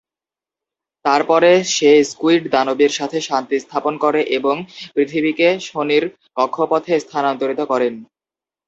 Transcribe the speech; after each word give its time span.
তারপরে 1.05 1.51
সে 1.75 1.91
স্কুইড 2.03 2.43
দানবদের 2.53 2.91
সাথে 2.99 3.17
শান্তি 3.21 3.55
স্থাপন 3.59 3.93
করে 4.03 4.21
এবং 4.37 4.55
পৃথিবীকে 4.95 5.47
শনির 5.69 6.03
কক্ষপথে 6.37 6.93
স্থানান্তরিত 6.99 7.61
করেন। 7.71 7.93